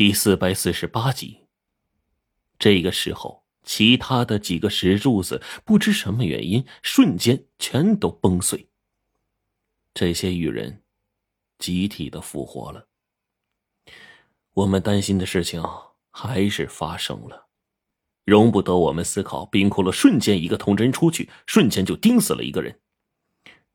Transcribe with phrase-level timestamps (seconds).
[0.00, 1.40] 第四百四十八集。
[2.58, 8.70] 这个时候，其他的几个石柱子不知什么原因，瞬间全都崩碎。
[9.92, 10.82] 这些羽人
[11.58, 12.88] 集体的复活了。
[14.54, 15.62] 我们担心的事情
[16.10, 17.48] 还是发生了，
[18.24, 19.44] 容不得我们思考。
[19.44, 22.80] 冰窟窿瞬间一个铜针出去，瞬间就钉死了一个人。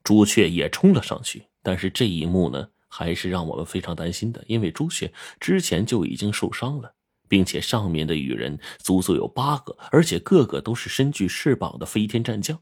[0.03, 2.71] 朱雀也冲了上去，但是这一幕呢？
[2.97, 6.93] 还是让我们非常担心的，因为朱雀之前就已经受伤了，
[7.27, 12.57] 并且上面的羽人足足有八个，而且个个都是身具翅膀的飞天战将。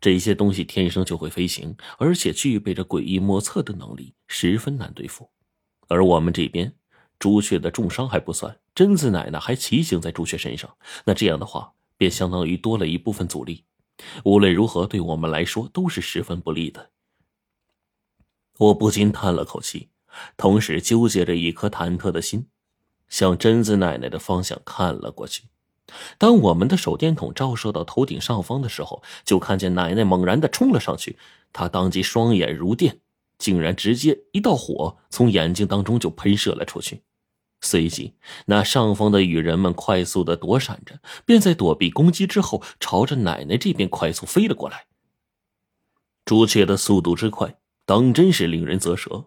[0.00, 5.30] 这些东西天生就会飞行，而且具备着诡异莫测的能力，十分难对付。
[5.86, 6.74] 而我们这边，
[7.20, 13.64] 朱雀的重伤还不算，贞子奶奶还骑行在朱雀身上，那这样的话，便相当于多了一部分阻力。
[14.24, 16.90] 无论如何，对我们来说都是十分不利的。
[18.62, 19.88] 我不禁叹了口气，
[20.36, 22.46] 同时纠结着一颗忐忑的心，
[23.08, 25.44] 向贞子奶奶的方向看了过去。
[26.16, 31.18] 当我们的手电筒照射到头顶上方的时候，就看见奶奶猛然的冲了上去。
[31.52, 33.00] 她当即双眼如电，
[33.36, 37.02] 竟然直接一道火从眼睛当中就喷射了出去。
[37.60, 38.14] 随即，
[38.46, 44.86] 那上方的羽人们快速的躲闪着，便在躲避攻击之后，朝着奶奶这边快速飞了过来。
[46.24, 47.56] 朱雀的速度之快。
[47.84, 49.26] 当真是令人啧舌！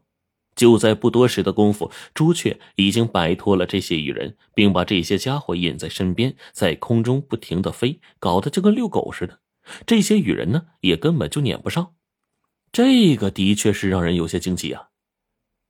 [0.56, 9.42] 就在不多时的功夫，朱雀已经摆脱了这些羽人，并把这些家伙引在身边，在空中不停的飞，搞得就跟遛狗似的。
[9.86, 11.96] 这些羽人呢，也根本就撵不上。
[12.72, 14.90] 这个的确是让人有些惊奇啊！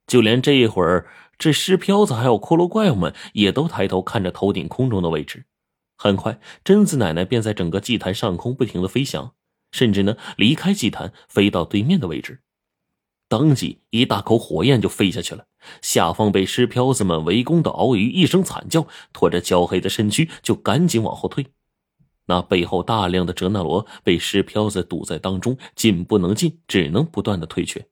[0.05, 1.07] 就连这一会儿，
[1.39, 5.45] 这尸漂子还有骷髅怪物们也都抬头看着头顶空中的位置。
[5.97, 9.33] 很快，贞子奶奶便在整个祭坛上空不停的飞翔，
[9.71, 12.41] 甚至呢，离开祭坛，飞到对面的位置。
[13.27, 15.45] 当即，一大口火焰就飞下去了。
[15.81, 21.47] 下方被尸漂子们围攻的鳌鱼一声惨叫，拖着焦黑的身躯就赶紧往后退。
[22.27, 27.87] 那背后大量的哲那罗被尸漂子堵在当中，进不能进，只能不断的退却。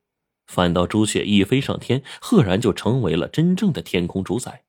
[0.46, 4.64] 反倒朱雀一飞上天，赫然就成为了真正的天空主宰。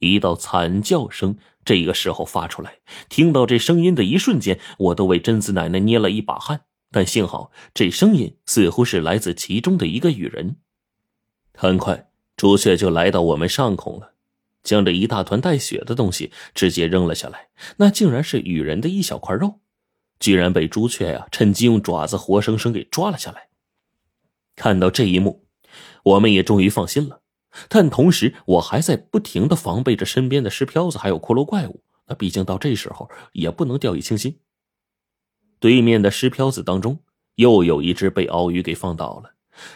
[0.00, 6.62] 一道惨叫声这个时候发出来，听到这声音的一瞬间，我都为贞子奶奶捏了一把汗。
[6.96, 10.58] 但幸好，这声音似乎是来自其中的一个羽人。
[11.52, 14.12] 很快，朱雀就来到我们上空了，
[14.62, 17.48] 将这一大团带血的东西直接扔了下来。
[17.78, 19.58] 那竟然是羽人的一小块肉，
[20.20, 23.48] 居然被朱雀呀趁机用爪子活生生给抓了下来。
[24.54, 25.44] 看到这一幕，
[26.04, 27.22] 我们也终于放心了。
[27.68, 31.82] 但同时，我还在不停的防备着身边的石漂子还有骷髅怪物。
[32.06, 34.38] 那毕竟到这时候，也不能掉以轻心。
[35.64, 36.98] 对面的石漂子当中，
[37.36, 39.30] 又有一只被鳌鱼给放倒了。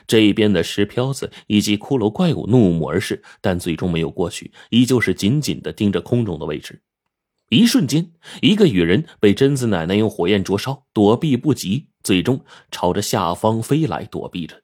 [0.07, 6.83] 这边的石漂子以及骷髅怪物怒目而视，但最终没有过去，依旧是紧紧的盯着空中的位置。
[7.49, 8.11] 一瞬间，
[8.43, 14.61] 一个羽人被贞子奶奶用火焰灼烧，躲避不及，最终朝着下方飞来躲避着。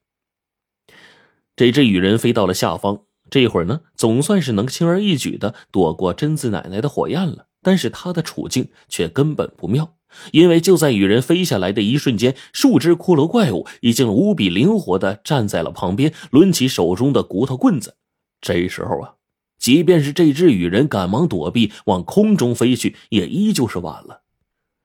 [1.57, 7.47] 这只羽人飞到了下方，这会儿呢，总算是能轻而易举的躲过贞子奶奶的火焰了。
[7.63, 9.97] 但是他的处境却根本不妙。
[10.33, 17.97] 因为就在羽人飞下来的一瞬间，数只骷髅怪物已经无比灵活的站在了旁边，抡起手中的骨头棍子。
[18.41, 19.15] 这时候啊，
[19.59, 24.23] 即便是这只羽人赶忙躲避，往空中飞去，也依旧是晚了。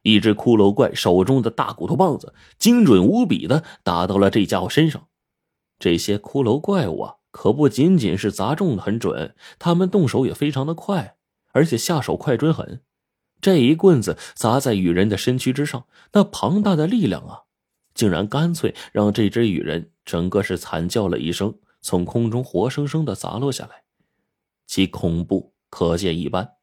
[0.04, 5.08] 一只骷髅怪手中的大骨头棒子精准无比的打到了这家伙身上。
[5.78, 11.16] 这些骷髅怪物啊，可不仅仅是砸中的很准，他们动手也非常的快，
[11.52, 12.82] 而且下手快准狠。
[13.42, 17.44] 这一棍子砸在羽人的身躯之上，那庞大的力量啊，
[17.94, 23.84] 竟然干脆让这只羽人整个是惨叫了一声，从空中活生生的砸落下来，
[24.68, 26.56] 其恐怖可见一斑。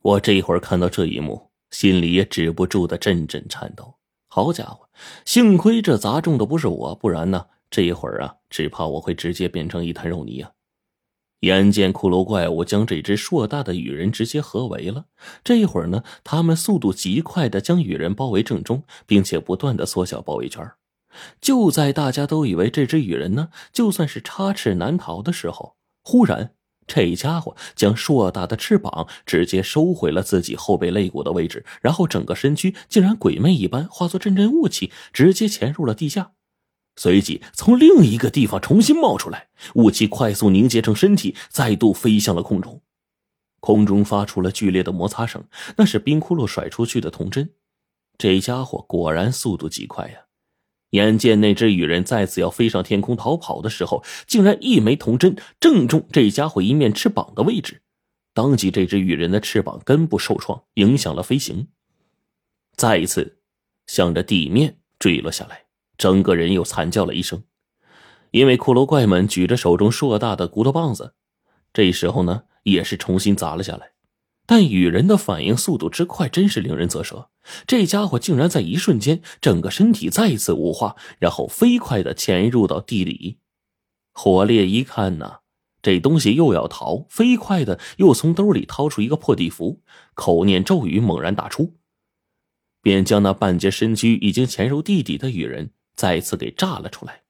[0.00, 3.96] 我这一会儿看到这一幕，心里也止不住的阵阵颤抖。
[4.26, 4.88] 好家伙，
[5.24, 10.50] 幸亏这砸中的不是我，不然呢，这一会儿啊，只怕我会直接变成一滩肉泥啊！
[11.44, 15.04] 眼见骷髅怪物将这只硕大的羽人直接合围了，
[15.42, 20.68] 这一会儿呢，他们速度极快的将羽人包围正中，并且不断的缩小包围圈。
[21.40, 26.52] 就在大家都以为这只羽人呢，就算是插翅难逃的时候，忽然
[26.86, 36.32] 这家伙将硕大的翅膀直接收回了自己后背肋骨的位置，然后整个身躯竟然鬼魅一般化作阵阵雾气，直接潜入了地下。
[36.96, 42.82] 随即从另一个地方重新冒出来，雾气快速凝结成身体，再度飞向了空中。
[43.60, 45.44] 空中发出了剧烈的摩擦声，
[45.76, 47.50] 那是冰窟窿甩出去的铜针。
[48.18, 50.20] 这家伙果然速度极快呀！
[50.90, 57.82] 眼见那只羽人再次要飞上天空逃跑的时候，竟然一枚铜针正中这家伙一面翅膀的位置，
[58.32, 61.66] 当即这只羽人的翅膀根部受创，影响了飞行，
[62.76, 63.40] 再一次
[63.88, 65.63] 向着地面坠落下来，
[65.96, 67.44] 整个人又惨叫了一声。
[68.30, 71.14] 因为骷髅怪们举着手中硕大的骨头棒子，
[71.72, 73.92] 这时候呢也是重新砸了下来。
[74.46, 77.30] 但羽人的反应速度之快，真是令人啧舌。
[77.66, 83.38] 这家伙竟然在一瞬间，整个身体再一次雾化，然后飞快的潜入到地里。
[84.12, 85.36] 火烈一看呢，
[85.80, 89.80] 这东西又要逃，飞快的又从兜里掏出一个破地符，
[90.12, 91.76] 口念咒语，猛然打出，
[92.82, 97.22] 便将那半截身躯已经潜入地底的羽人再次给炸了出来。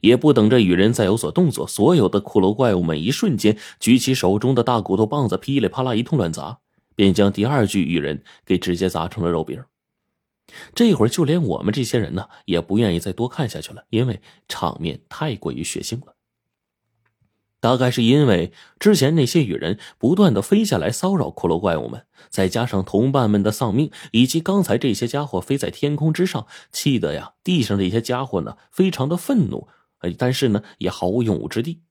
[0.00, 6.58] 也不等这羽人再有所动作，所有的骷髅怪物们一瞬间举起手中的大骨头棒子，噼里啪啦一通乱砸，
[6.96, 9.62] 便将第二具羽人给直接砸成了肉饼。
[10.74, 16.14] 这会儿就连我们这些人呢，也不愿意再多看下去了，因为场面太过于血腥了。
[17.60, 29.66] 大概是因为之前那些羽人不断的飞下来骚扰骷髅怪物们，再加上同伴们的丧命，以及刚才这些家伙飞在天空之上，气得呀，地上这些家伙呢，非常的愤怒。
[29.98, 31.82] 哎，但是呢，也毫无用武之地。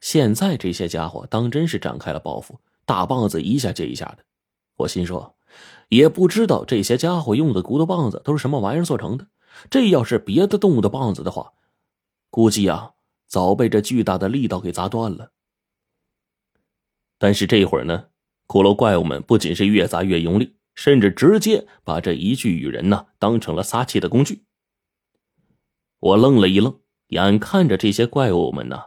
[0.00, 4.18] 现在这些家伙当真是展开了报复，大棒子一下接一下的。
[4.76, 5.34] 我心说，
[5.88, 9.26] 也不知道这些家伙用的骨头棒子都是什么玩意儿做成的。
[9.68, 11.54] 这要是别的动物的棒子的话，
[12.30, 12.92] 估计啊，
[13.28, 15.30] 早被这巨大的力道给砸断了。
[17.18, 18.06] 但是这会儿呢，
[18.48, 24.42] 骷髅怪物们不仅是越砸越用力，甚至直接把这一具羽人呢当成了撒气的工具。
[26.00, 26.80] 我愣了一愣。
[27.08, 28.78] 眼看着这些怪物们呢，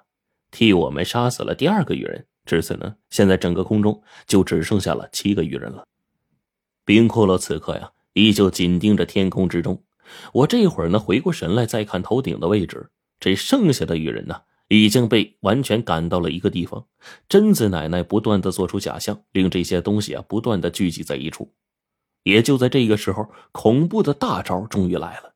[0.51, 5.87] 替我们杀死了第二个羽人，至此呢，现在整个空中就只剩下了七个羽人了。
[6.85, 9.83] 冰骷髅此刻呀，依旧紧盯着天空之中。
[10.33, 12.91] 我这会儿呢，回过神来再看头顶的位置，
[13.21, 16.85] 这剩下的羽人呢，已经被完全赶到了一个地方。
[17.29, 21.53] 贞子奶奶不断的做出假象，令这些东西啊不断的聚集在一处。
[22.23, 25.35] 也就在这个时候，恐怖的大招终于来了。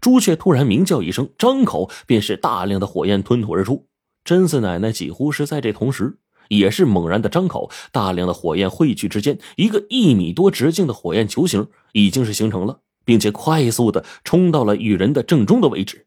[0.00, 3.88] 朱雀突然鸣叫一声，张口便是大量的火焰吞吐而出。
[4.24, 6.18] 贞子奶奶几乎是在这同时，
[6.48, 16.05] 也是猛然的张口，大量的火焰汇聚之间，一个一米多直径的火焰球形已经是形成了，并且快速的冲到了羽人的正中的位置。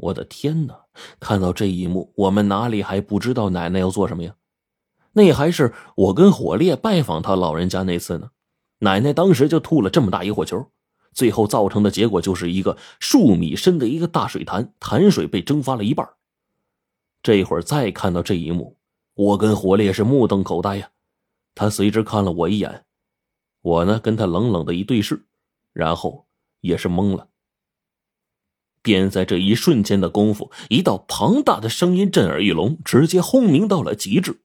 [0.00, 0.86] 我的天哪！
[1.18, 4.34] 看到这一幕，我们哪里还不知道奶奶要做什么呀？
[5.12, 8.30] 那还是我跟火烈拜访他老人家那次呢，
[8.78, 10.66] 奶奶当时就吐了这么大一火球。
[11.12, 16.08] 最后造成的结果就是一个数米深的一个大水潭，潭水被蒸发了一半。
[17.20, 18.76] 这会儿再看到这一幕，
[19.14, 20.90] 我跟火烈是目瞪口呆呀。
[21.54, 22.84] 他随之看了我一眼，
[23.60, 25.26] 我呢跟他冷冷的一对视，
[25.72, 26.26] 然后
[26.60, 27.26] 也是懵了。
[28.82, 34.40] 便在这一瞬间的功夫，一道庞大的声音震耳欲聋，直接轰鸣到了极致，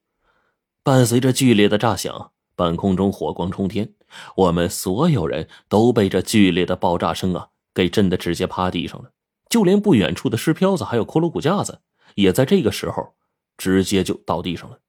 [0.84, 2.32] 伴随着剧烈的炸响。
[2.58, 3.96] 半空中火光冲天，
[4.38, 9.12] 我们所有人都被这剧烈的爆炸声啊给震得直接趴地上了。
[9.50, 11.82] 就连不远处的尸漂子还有骷髅骨架子，
[12.16, 13.14] 也在这个时候
[13.58, 14.80] 直接就倒地上了。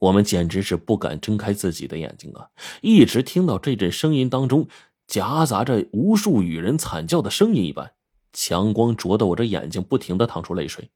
[0.00, 2.48] 我们简直是不敢睁开自己的眼睛啊！
[2.82, 4.66] 一直听到这阵声音当中
[5.06, 7.92] 夹杂着无数羽人惨叫的声音一般，
[8.32, 10.90] 强光灼得我这眼睛不停的淌出泪水，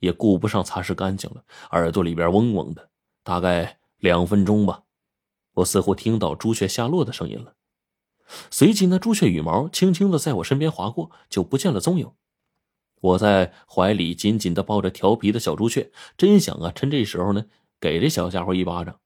[0.00, 2.90] 也顾不上擦拭干净了，耳朵里边嗡嗡的，
[3.22, 4.82] 大概两分钟吧。
[5.54, 7.54] 我似乎听到朱雀下落的声音了，
[8.50, 12.10] 随即呢，朱雀羽毛轻轻的在我身边划过，就不见了踪影。
[13.00, 17.46] 我在怀里紧紧的抱着调皮的小朱雀，真想啊，趁这时候呢，
[17.80, 18.98] 给这小家伙一巴掌。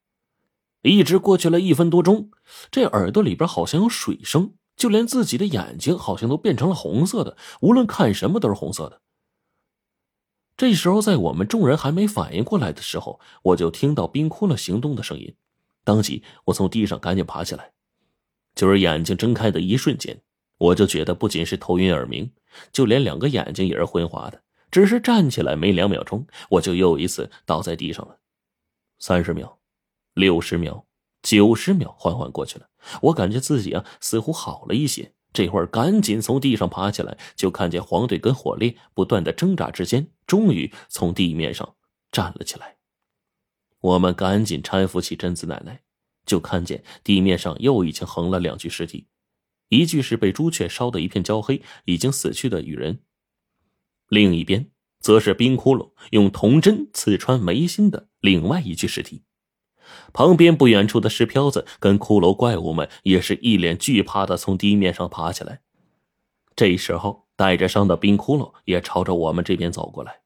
[0.83, 2.31] 一直过去了一分多钟，
[2.71, 9.01] 这耳朵里边好像有水声，就连自己的眼睛好像都变成了红色的，无论看什么都是红色的。
[10.57, 15.35] 这时候，在我们众人还没反应过来的时候，我就听到冰窟窿行动的声音。
[15.85, 17.73] 当即，我从地上赶紧爬起来，
[18.55, 20.23] 就是眼睛睁开的一瞬间，
[20.57, 22.33] 我就觉得不仅是头晕耳鸣，
[22.73, 24.43] 就连两个眼睛也是昏花的。
[24.71, 28.19] 只是站起来没两秒钟，我就又一次倒在地上了。
[28.99, 29.59] 三十秒，
[30.15, 30.86] 六十秒，
[31.27, 32.69] 九十秒，缓缓过去了。
[33.03, 35.13] 我感觉自己啊，似乎好了一些。
[35.33, 41.75] 这会儿赶紧从地上爬起来，就看见黄队跟火烈不断的挣扎之间，终于从地面上
[42.13, 42.77] 站了起来。
[43.81, 45.83] 我们赶紧搀扶起贞子奶奶，
[46.25, 49.09] 就看见地面上又已经横了两具尸体，
[49.69, 53.01] 一具是被朱雀烧得一片焦黑、已经死去的羽人，
[54.09, 59.25] 另一边则是冰窟窿用铜针刺穿眉心的另外一具尸体。
[60.13, 65.61] 旁边不远处的石漂子跟骷髅怪物们也是一脸惧怕的从地面上爬起来。
[66.55, 70.21] 这时候，带着伤的冰窟窿也朝着我们这边走过来。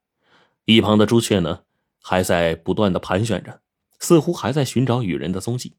[0.64, 1.62] 一旁的朱雀呢，
[2.00, 3.61] 还在不断的盘旋着，
[3.99, 5.76] 似乎还在寻找雨人的踪迹。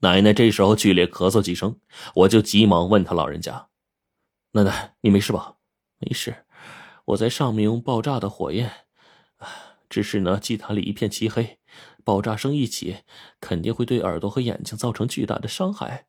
[0.00, 1.80] 奶奶这时候剧烈咳嗽几声，
[2.14, 3.68] 我就急忙问他老人家
[4.52, 5.56] ：“奶奶，你没事吧
[5.98, 6.44] ？”“没事，
[7.06, 8.70] 我在上面用爆炸的火焰，
[9.88, 11.58] 只是呢，祭坛里一片漆黑，
[12.04, 12.98] 爆炸声一起，
[13.40, 16.06] 肯定会对耳朵和眼睛造成巨大的伤害。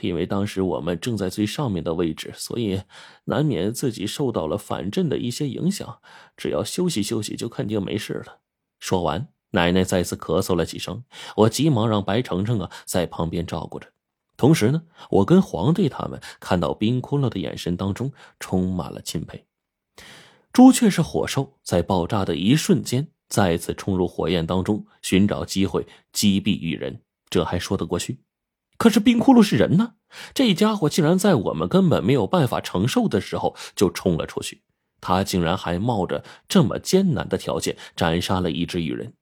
[0.00, 2.82] 因为当时我们正在最上面的位置，所以
[3.24, 6.00] 难免自己受到了反震的一些影响。
[6.36, 8.40] 只要休息休息，就肯定没事了。”
[8.78, 9.28] 说完。
[9.54, 11.04] 奶奶再次咳嗽了几声，
[11.36, 13.86] 我急忙让白程程啊在旁边照顾着。
[14.38, 18.10] 同时呢，我跟黄队他们看到冰窟窿的眼神当中
[18.40, 19.44] 充满了钦佩。
[20.54, 28.20] 朱雀是火兽，在爆炸的一瞬间再次冲入火焰当中，寻找机会击毙雨人，这还说得过去。
[28.76, 29.94] 可是冰窟窿是人呢，
[30.34, 34.60] 这家伙竟然在我们根本没有办法承受的时候就冲了出去，
[35.00, 39.14] 他竟然还冒着这么艰难的条件斩杀了一只雨人。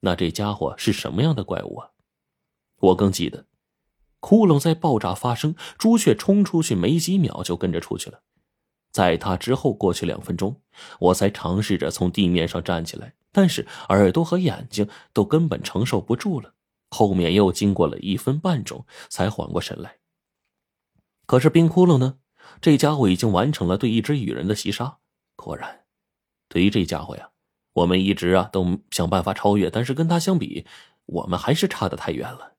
[0.00, 1.88] 那这家伙是什么样的怪物啊？
[2.80, 3.46] 我更记得，
[4.20, 8.20] 窟窿在爆炸发生，朱雀冲出去没几秒就跟着出去了。
[8.92, 10.60] 在他之后过去两分钟，
[11.00, 16.54] 我才尝试着从地面上站起来，但是耳朵和眼睛都根本承受不住了。
[16.88, 19.98] 后面又经过了一分半钟才缓过神来。
[21.26, 22.16] 可是冰窟窿呢？
[22.62, 24.96] 这家伙已经完成了对一只羽人的袭杀。
[25.34, 25.84] 果然，
[26.48, 27.28] 对于这家伙呀。
[27.74, 30.64] 我们一直啊都想办法超越，但是跟他相比，
[31.04, 32.55] 我们还是差得太远了。